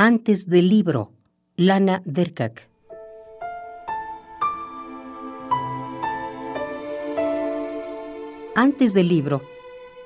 [0.00, 1.10] Antes del libro,
[1.56, 2.68] Lana Derkak.
[8.54, 9.42] Antes del libro,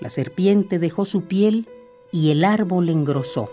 [0.00, 1.68] la serpiente dejó su piel
[2.10, 3.48] y el árbol engrosó.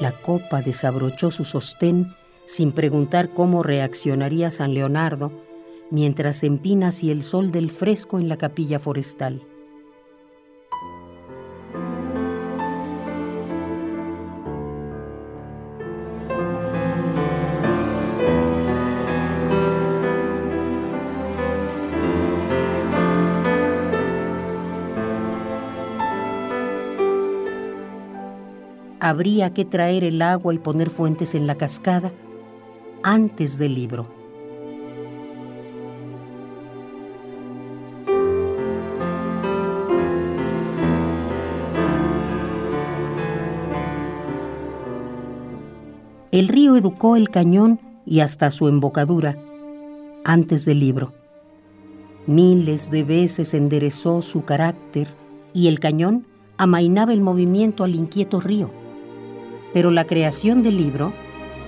[0.00, 2.12] La copa desabrochó su sostén
[2.44, 5.30] sin preguntar cómo reaccionaría San Leonardo
[5.92, 9.42] mientras empina hacia el sol del fresco en la capilla forestal.
[29.00, 32.12] Habría que traer el agua y poner fuentes en la cascada
[33.02, 34.06] antes del libro.
[46.32, 49.38] El río educó el cañón y hasta su embocadura
[50.24, 51.14] antes del libro.
[52.26, 55.08] Miles de veces enderezó su carácter
[55.54, 56.26] y el cañón
[56.58, 58.70] amainaba el movimiento al inquieto río
[59.76, 61.12] pero la creación del libro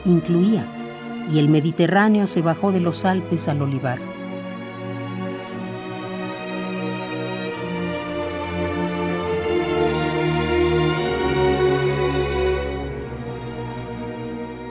[0.06, 0.66] incluía,
[1.30, 3.98] y el Mediterráneo se bajó de los Alpes al olivar.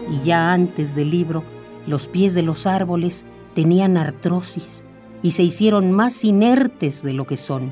[0.10, 1.44] Y ya antes del libro,
[1.86, 4.84] los pies de los árboles tenían artrosis
[5.22, 7.72] y se hicieron más inertes de lo que son.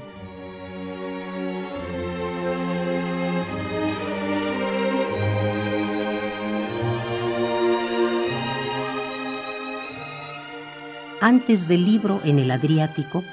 [11.21, 13.23] Antes del libro en el Adriático,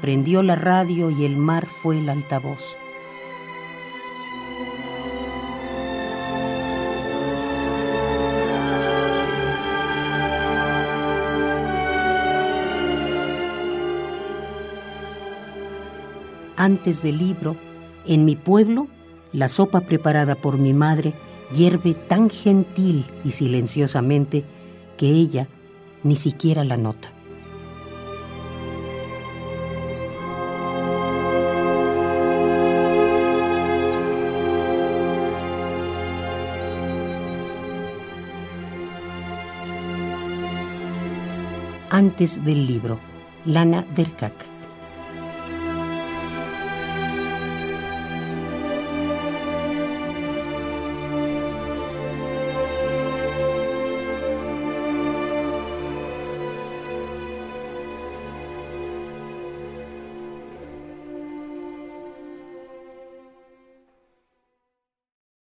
[0.00, 2.74] prendió la radio y el mar fue el altavoz.
[16.56, 17.56] Antes del libro,
[18.06, 18.88] en mi pueblo,
[19.34, 21.12] la sopa preparada por mi madre
[21.54, 24.44] hierve tan gentil y silenciosamente
[24.96, 25.46] que ella
[26.02, 27.17] ni siquiera la nota.
[41.90, 42.98] Antes del libro.
[43.44, 44.57] Lana Derkak.